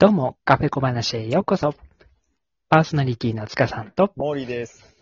[0.00, 1.74] どうも、カフェ小話へようこそ。
[2.68, 4.94] パーソナリティの塚さんと、モーリーです。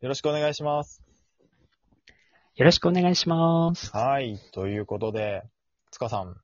[0.00, 1.02] よろしくお願いします。
[2.54, 3.90] よろしくお願いします。
[3.90, 4.38] はい。
[4.52, 5.42] ということで、
[5.90, 6.36] 塚さん、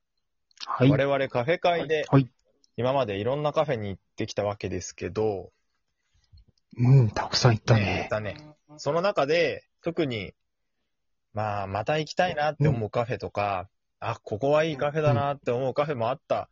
[0.65, 0.89] はい。
[0.89, 2.29] 我々カフェ会ではい。
[2.75, 5.53] 今までいろんなカフェに行ってきたわけですけど、
[6.77, 8.07] うん、たくさん行った行っね。
[8.09, 8.45] たね。
[8.75, 10.33] その中で、特に、
[11.33, 13.69] まあ、また行きたいなって思うカフェとか、
[14.01, 16.49] あ、ここはいいカフェだなって思うカフェもあった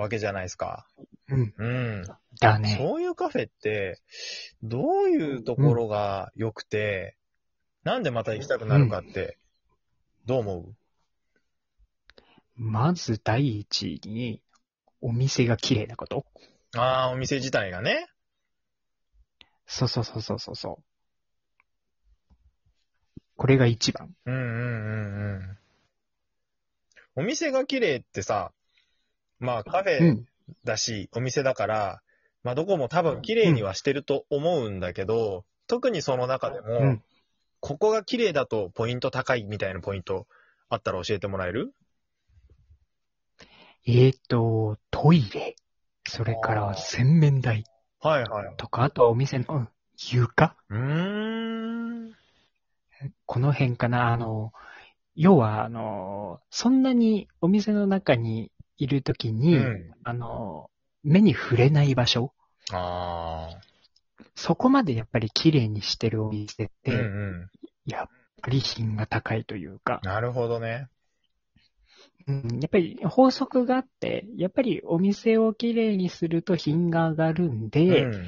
[0.00, 0.86] わけじゃないですか。
[1.28, 2.04] うん、うん。
[2.40, 2.76] だね。
[2.78, 4.00] そういうカフェって、
[4.62, 7.16] どういうところが良くて、
[7.82, 9.38] なんでまた行きたくなるかって、
[10.26, 10.74] どう思う？
[12.56, 14.42] まず第一に、
[15.00, 16.26] お店が綺麗なこと。
[16.74, 18.08] ああ、お店自体がね。
[19.66, 20.84] そうそうそうそうそうそう。
[23.36, 24.14] これが一番。
[24.24, 25.58] うんうんうんうん。
[27.16, 28.52] お店が綺麗ってさ、
[29.38, 30.26] まあカフェうん。
[30.64, 32.02] だし、お店だから、
[32.42, 37.02] まあどこも多分綺麗にはしてると思うんだけど、特にその中でも、うん
[37.60, 40.28] ここが綺麗だとポイント高いみたいなポイント
[40.68, 41.74] あったら教えてもらえる？
[43.86, 45.56] えーと、トイレ。
[46.06, 47.64] それから洗面台
[48.00, 48.54] はいはい。
[48.56, 49.68] とか、あとはお店のうん
[50.12, 50.78] 床うー
[52.10, 52.12] ん。
[53.24, 54.12] この辺かな。
[54.12, 54.52] あの、
[55.16, 60.70] 要は、あの、そんなにお店の中にいるときに、うんあの、
[61.02, 62.32] 目に触れない場所、
[62.72, 63.60] ああ。
[64.34, 67.50] そこまでやっぱり綺麗にしてるお店って、うんうん。
[67.86, 68.08] やっ
[68.42, 70.88] ぱり品が高いというか、なるほどね。
[72.26, 78.26] うん、やっぱり法則があって、やっぱりお店を綺麗にすると品が上がるんで、うん。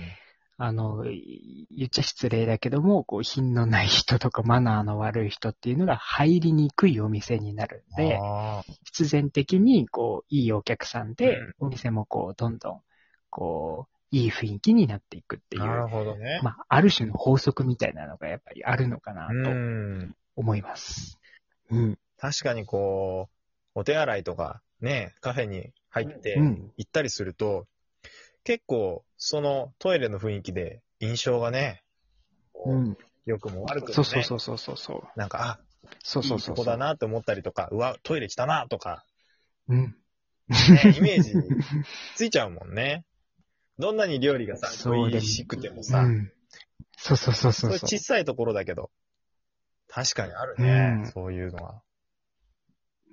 [0.60, 12.80] あの、言っちゃ失礼だけども、こう、品のない人とかマナーの悪い人っていうのが入りにくいお店になるんで、あ必然的に、こう、いいお客さんで、うんお店もこう、どんどん、
[13.30, 15.66] こう、いい雰囲気になっていくっていあ。
[15.66, 16.40] なるう、ほどね。
[16.42, 20.14] まあ、ある種の法則みたいなのがやっぱりあるのかなうとん。
[20.34, 21.18] 思います。
[21.70, 21.98] うん。
[22.16, 23.28] 確かにこ
[23.74, 26.72] う、お手洗いとかね、カフェに入ってうん。
[26.76, 27.66] 行ったりすると、
[28.48, 31.82] 結構そのトイレの雰囲気で印象がね、
[32.54, 32.96] こううん。
[33.26, 35.18] 良くも悪くもね、そうそうそうそうそうそう。
[35.20, 35.58] なんか、あ、
[36.02, 36.54] そうそうそうそう。
[36.54, 39.04] いいとこだなって思ったりとか、うわ、トイレ来たなとか、
[39.68, 39.94] うん。
[40.48, 41.34] ね、イメージ
[42.16, 43.04] ついちゃうもんね。
[43.78, 46.32] どんなに料理がさ、そうで美味しくてもさ、うん。
[46.96, 47.88] そうそうそうそそういううそう。
[47.90, 48.90] 小さいところだけど、
[49.88, 51.82] 確かにあるね、うんそういうのは。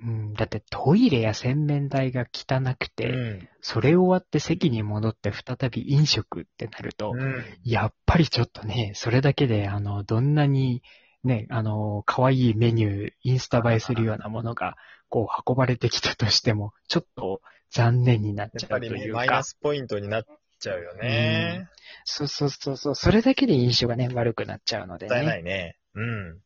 [0.01, 3.49] うん、だってトイレや洗面台が汚くて、うん。
[3.61, 7.43] それ終わって席に戻って再び飲食ってなると、うん。
[7.63, 10.83] やっぱりちょっとね、それだけで、あの、どんなに、
[11.23, 14.75] ね、あの、可愛いメニュー、インスタ映えするようなものが、
[15.09, 17.41] こう、運ばれてきたとしても、ちょっと
[17.71, 20.25] 残念になっやちゃっぱりね、うというマイナか、スポイントになっ
[20.59, 21.67] ちゃうよね。
[22.03, 25.39] そうそうそうそう、それだけで印象がね、悪くなっちゃうのでもったいなね。
[25.39, 25.77] いね。
[25.95, 26.39] うん。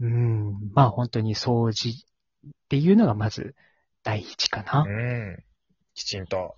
[0.00, 1.90] うん、まあ本当に掃除
[2.46, 3.54] っていうのがまず
[4.02, 4.84] 第一かな。
[4.86, 5.44] うん。
[5.94, 6.56] きちんと。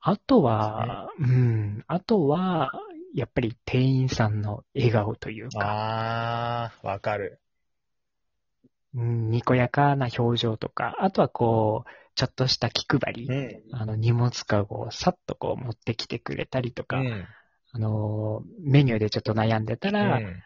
[0.00, 2.72] あとは、うん、あとは、
[3.14, 7.40] やっぱり店員さんの笑顔というか、あー、わかる。
[8.94, 13.62] うん、にこやかな表情とか、あとはこう、ちょっとした気配り、ん。
[13.72, 17.26] あの、荷物かごをさっとこう持ってきてくれたりとか、うん。
[17.72, 20.42] あの、メニューでちょっと悩んでたうら、ん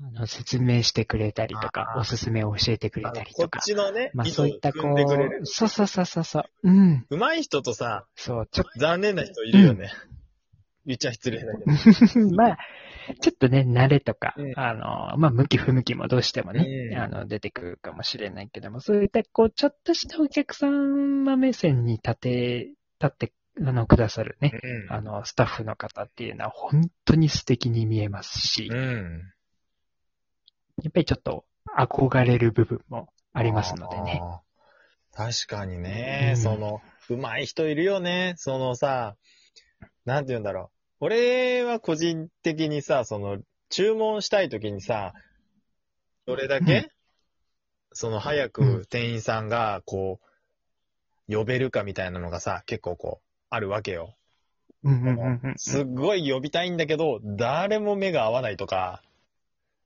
[0.00, 5.44] あの説明してくれたりとかおすすめを教えてくれたりとか、ちのね、まあそういったこう、。
[5.44, 9.90] そうそうそうそうそう、うん、うまい人とさ、そう、ちょっ残念な人いるよね。
[10.86, 12.28] 言っちゃ失礼だけど。
[12.28, 12.58] と、 まあ、
[13.20, 22.70] ちょっとね、慣れとか、うんあの、まあ、向き不向きもどうしてもね、うんあの、出てくるかもしれないけども、そういった、こう、ちょっとしたお客様目線に立て、
[23.00, 23.32] 立って、
[23.64, 24.52] あの、くださるね、
[24.88, 29.22] あの、スタッフの方っていうのは本当に素敵に見えますし、うん。
[30.78, 30.84] うん。
[30.84, 31.44] やっぱりちょっと
[31.76, 34.22] 憧れる部分もありますのでね。
[35.14, 38.34] 確かにね、うんその、うまい人いるよね。
[38.36, 39.16] そのさ、
[40.04, 40.70] なんて言うんだろ
[41.00, 41.06] う。
[41.06, 43.38] 俺は個人的にさ、その、
[43.68, 45.12] 注文したい時にさ、
[46.26, 46.88] どれだけ、うん
[47.94, 50.18] その、早うんく店員さんが、こ
[51.28, 54.16] う、呼べるかみたいなのがさ、結構こう、あるわけよ。
[55.56, 59.02] すっごい呼びたいんだけど、誰も目が合わないとか、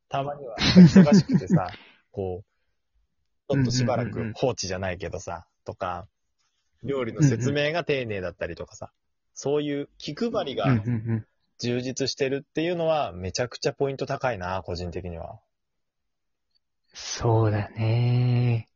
[0.09, 1.69] たまには忙しくてさ、
[2.13, 2.43] こ
[3.49, 6.09] う、ちょっとしばらく放置じゃないけどさ、とか、
[6.83, 8.93] 料理の説明が丁寧だったりとかさ、
[9.35, 10.67] そういう気配りが
[11.59, 15.41] 充実してるっていうのは、めちゃくちゃポイント高いな、個人的には。
[16.93, 18.69] そうだね。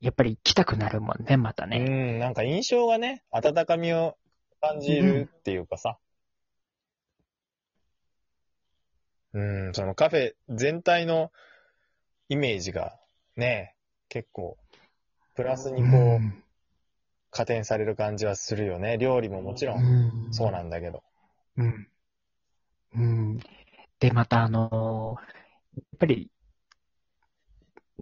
[0.00, 1.78] やっぱり来たくなるもんね、またうね。
[1.78, 4.16] ん、なんか印象がね、温かみを
[4.60, 5.98] 感じるっていうかさ。
[9.34, 9.40] う
[9.70, 11.30] ん、そのカフェ全体の
[12.28, 12.98] イメージが
[13.36, 13.74] ね、
[14.08, 14.56] 結構、
[15.34, 16.42] プラスにこう、うん
[17.30, 18.96] 加点される感じはするよね。
[18.98, 21.02] 料理ももちろんうんそうなんだけど。
[21.56, 21.88] うん。
[22.96, 23.38] うん。
[24.00, 25.16] で、またあの
[25.76, 26.30] やっぱり、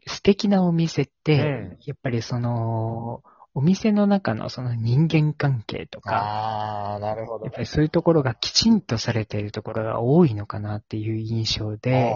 [0.07, 3.23] 素敵なお店って、うんやっぱりその、
[3.57, 7.47] お店の中のその人間関係とか、ああ、なるほど。
[7.47, 12.15] やっぱりそういうところがきちんとされているところが多いのかなっていう印象で、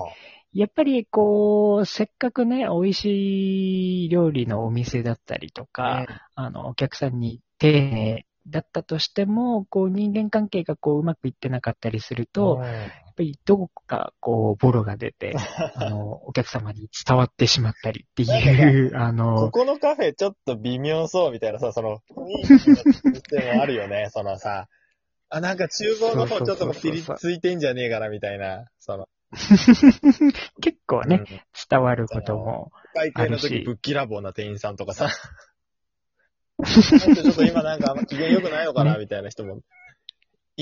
[0.52, 6.04] やっぱりこう、せっかくね、美味しい料理のお店だったりとか、
[6.34, 15.34] あの、お客さんに丁寧だったとしても、こう、人間関係がこう、うまくいってなかったりすると、やっぱりどこかこう、ボロが出て、
[15.76, 22.76] あの、お客様に伝わってしまったりっていう、 あこの、このカフェちょっと微妙そうみたいなさ、その、雰囲気の
[23.12, 24.68] 店もあるよね、そのさ。
[25.28, 28.66] あ、なんか厨房の方ちょっとピリついてんじゃねえかな、みたいな。
[28.78, 29.08] その、
[30.60, 31.40] 結構ね、うん
[31.70, 35.08] 伝わることも、会計のあるし時ぶっきらぼうな店員さんとかさ。
[36.64, 39.60] ちょっと今なんかあんま機嫌良くないのかな、みたいな人も、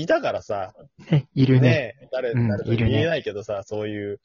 [0.03, 0.73] いたからさ。
[1.11, 1.69] ね、 いるね。
[1.69, 4.19] ねえ、誰、うん誰といるね言えないけどさ、そういう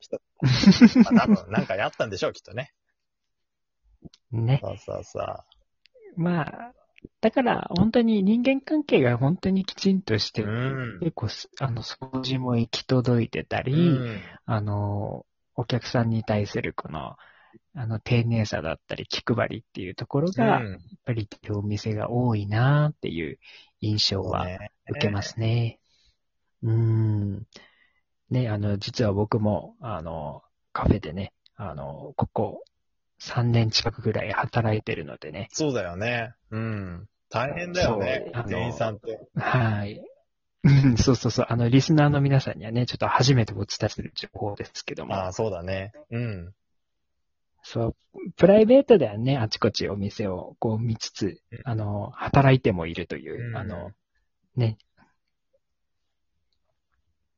[0.00, 0.20] 人。
[1.04, 2.72] まあ多分なんかやったんでしょう、きっとね。
[4.32, 4.60] ね。
[4.62, 5.36] そうそうそう。
[6.16, 6.72] まあ、
[7.20, 10.98] だから、本当に人間関係が本当にきちんとして、うん。
[11.00, 17.16] 結構す、あの、掃除も行き届いてたり、うんあの、お客さんに対するこの、
[17.74, 23.38] あの、丁寧さだったり、気配りっていうところが、やっうんぱりお店が多いなっていう
[23.80, 24.46] 印象は
[24.90, 25.78] 受けますね。
[26.62, 27.46] うーん。
[28.30, 30.42] ね、あの、実は僕も、あの、
[30.72, 32.64] カフェでね、あの、ここ
[33.20, 36.34] 3年近くぐらい働いてるのでね、そうだよね。
[36.50, 37.08] うん。
[37.30, 39.20] 大変だよね店員さんって。
[39.36, 40.02] はい。
[40.62, 41.46] うんそうそうそう。
[41.48, 45.14] あの、リスナーの皆さんにはね、ちょっと初めてお伝えする情報ですけども。
[45.14, 45.92] ああ、そうだね。
[46.10, 46.52] うん。
[47.68, 53.56] そう、プライベートではね、あちこちお店をこう見つつうん、あの、働いてもいるという、うん。
[53.56, 53.90] あの、
[54.54, 54.78] ね、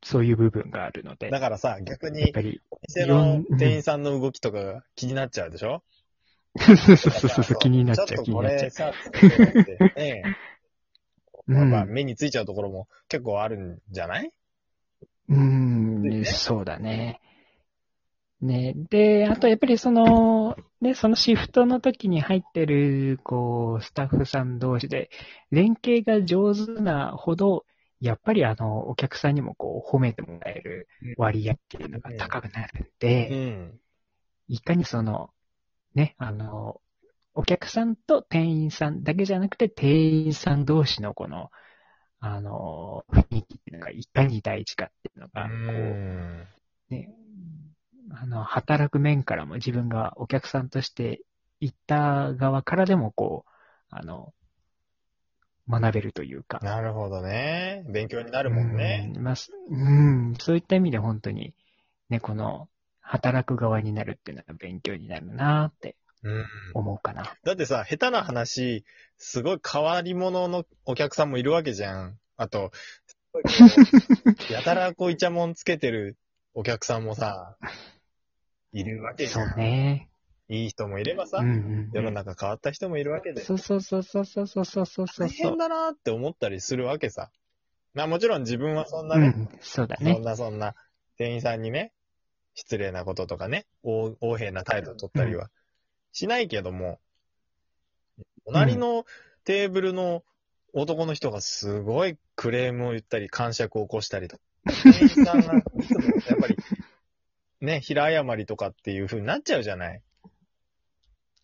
[0.03, 5.83] そういう部分があるので、やだからさ、逆っにぱ、り、店の店員さんの動きとかが気になっちゃうでしょ？
[6.59, 8.93] そうそうそうそう、気になっちゃう、ちょっ気になっちゃう。
[8.93, 10.37] とこれさ、ってね、
[11.49, 11.57] うん。
[11.57, 14.31] やっぱ目についちゃうところも結構あるんじゃない？
[15.31, 16.25] うーん、ね。
[16.25, 17.21] そうだね。
[18.41, 18.75] ね。
[18.91, 25.11] で、あとやっぱりその、ね、そのシフトの時に入ってる、こう、スタッフさん同士で、
[25.51, 27.65] 連携が上手なほど、
[28.01, 33.29] やっぱりあの、お客さんにもこう、褒めてもらえる割合っていうのが高くなるんうで、
[33.75, 33.81] ん。
[34.47, 35.31] いかにその、
[35.95, 36.81] ね、あの、
[37.35, 41.51] お客さんと店員さんだけじゃなくて、店員さん同士のこの、
[42.21, 46.49] あの、雰囲気っていうのがいかに大事かっていうのが、こう、うん
[46.91, 47.11] ね、
[48.11, 51.21] あの、働く面からも自分がお客さんとして
[51.61, 53.51] 行った側からでもこう、
[53.91, 54.33] あの、
[55.69, 56.59] 学べるというか。
[56.63, 57.85] なるほどね。
[57.89, 59.13] 勉強になるもんね。
[59.15, 59.23] うん。
[59.23, 61.55] まあ、すうん、そういった意味で本当に、
[62.09, 62.69] ね、この、
[63.01, 66.45] 働く側になるっていうのが勉強になるなってうん。
[66.75, 67.35] 思うかな。
[67.45, 68.85] だってさ、下手な話、
[69.17, 72.19] すごい変わり者のお客さんもいるわけじゃん。
[72.37, 72.71] あと、
[74.51, 76.17] やたらこうイチャモンつけてる
[76.55, 77.57] お客さんもさ、
[78.73, 79.53] いるわけじそゃん。
[79.55, 80.09] うね。
[80.51, 82.15] いい人もいればさ、うんうん世のうん。
[82.15, 85.29] 中変わった人もいるわけで、そうそうそうそうそうそうそうそうそう。
[85.29, 87.31] 大変だなーって思ったりするわけさ。
[87.95, 90.23] まあもちろん自分はそんなね、うん、そうだそねん。
[90.23, 90.75] なそんな
[91.17, 91.93] 店員さんにね、
[92.55, 95.51] 失礼なこととかね、横横柄な態度を取ったりは
[96.13, 96.99] しないけども、
[98.47, 99.05] 隣の
[99.45, 100.23] テーブルの
[100.73, 105.63] 男の人がすごいクレームを言ったり、感触を起こしたりとか、店員さんが、やっ
[106.41, 106.57] ぱり、
[107.61, 110.03] ね、平謝りとかっていう風になっちゃうじゃない。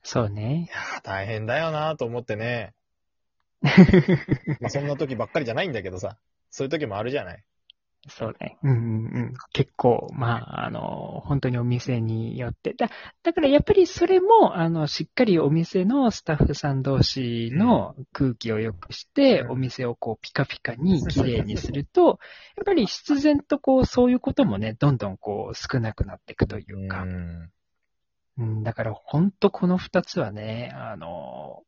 [0.02, 0.72] そうねい。
[0.72, 2.74] やー大変だよなと思ってね。
[4.60, 6.18] まあそんな時ばっかりじゃないんだけどさ、
[6.50, 7.44] そういう時もあるじゃない。
[8.08, 8.58] そうね。
[8.62, 8.78] うんうんう
[9.30, 9.34] ん。
[9.52, 12.74] 結構、まあ、あの、本当にお店によって。
[12.74, 12.90] だ、
[13.22, 22.18] だからやっぱりそれも、あの、しっかりお店のスタッフさん同士の空気を良くして、うんお店をこう、ピカピカに綺麗にすると、
[22.56, 27.04] やっぱり必然とこう、そういうこともね、どんどんこう、少なくなっていくというか。
[27.04, 27.50] ん。
[28.36, 31.62] うん、だから本当この二つはね、あの、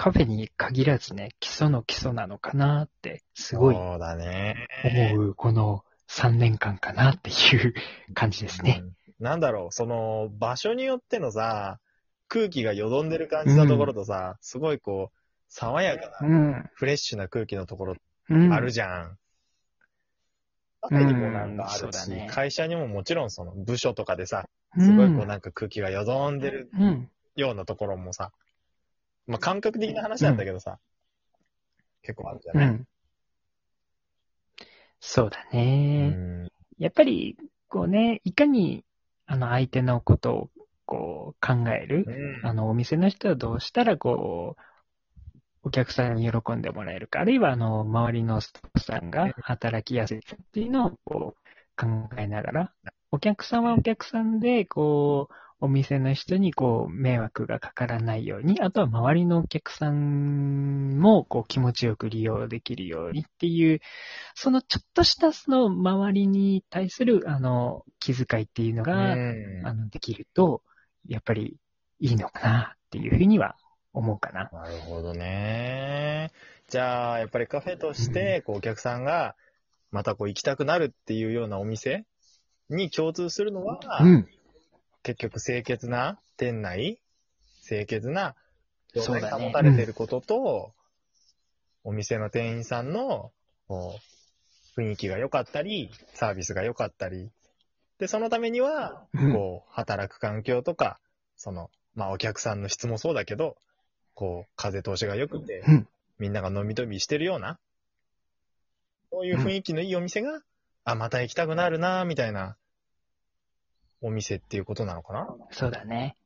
[0.00, 4.66] カフェに限らずね、基礎の基礎なのかなって、すごいそうだね。
[5.12, 7.32] 思う、この3年間かなってい
[7.68, 7.74] う
[8.14, 8.78] 感じですね。
[8.82, 11.78] うんなんだろう、その、場所によってのさ、
[12.28, 15.18] 空気がよどんでる感じのところとさ、すごいこう、
[15.50, 16.70] 爽やかうな、ん。
[16.72, 17.96] フレッシュな空気のところ
[18.30, 18.50] うん。
[18.50, 19.18] あるじゃん。
[20.80, 27.10] カフェにもなんかあるし、ね会社にももちろんその部署とかでさ、うんすごいこうなんか空気がよどんでるうん。
[27.36, 28.32] ようなところもさ、
[29.30, 30.78] まあ感覚的な話なんだけどさ、
[32.02, 32.86] 結構あるじゃない、うん。
[35.00, 36.08] そうだうね。
[36.08, 37.36] んやっぱり、
[37.68, 38.84] こうね、いかに、
[39.26, 40.50] あの、相手のことを、
[40.86, 42.04] こう、考える。
[42.06, 44.62] うんあの、お店の人はどうしたら、こう、
[45.62, 52.72] お客さんに喜んでもらえるか、あるいは、あの、周りのスタッフさんが働きやすいかっていうのを、こう、考えながら、
[53.12, 63.80] お客さんはお客さんで、こう、お店の人に、こう、迷惑がかからないように、あとは周りのお客さんも、こう、気持ちよく利用できるようにっていう、
[64.34, 70.62] そのちょっとした、その、周りに対する、あの、気遣いっていうのが、うんあの、できると、
[71.06, 71.58] やっぱり
[71.98, 73.56] いいのかなっていうふうには
[73.92, 74.48] 思うかな。
[74.52, 76.30] なるほどね。
[76.68, 79.36] じゃあ、やっぱりカフェとして、こう、お客さんが、
[79.90, 82.06] またこう、行きたくなるっていうようなお店
[82.70, 84.28] に共通するのは、うん。
[85.02, 87.00] 結局清潔な店内、
[87.66, 88.34] 清潔な
[88.94, 90.72] 状態が保たれていることと、
[91.84, 93.32] お店の店員さんの
[93.68, 93.98] こ
[94.76, 97.30] う雰囲気が良かったり、サービスが良かったり、
[97.98, 99.32] で、そのためには、うん。
[99.32, 100.98] こう、働く環境とか、
[101.36, 103.56] その、まあ、お客さんの質もそうだけど、
[104.14, 105.88] こう、風通しが良くて、うん。
[106.18, 107.58] みんなが飲み飛びしてるような、
[109.12, 110.40] そういう雰囲気のいいお店が、
[110.84, 112.56] あ、また行きたくなるな、みたいな、
[114.00, 115.28] お店っていうことなのかな？
[115.50, 116.16] そうだね。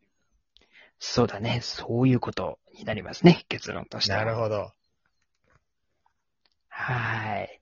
[0.98, 1.60] そうだね。
[1.62, 3.44] そういうことになりますね。
[3.48, 4.18] 結論としては。
[4.18, 4.72] なるほど。
[6.68, 7.60] はい。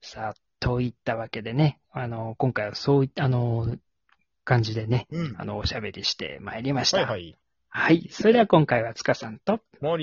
[0.00, 3.76] さあ、といったわけでね、あの、今回はそういった、あの、
[4.44, 5.34] 感じでね、うん。
[5.38, 6.98] あの、おしゃべりしてまいりました。
[6.98, 7.36] はいはい。
[7.68, 8.08] はい。
[8.10, 10.02] それでは今回は塚さんと、モーリ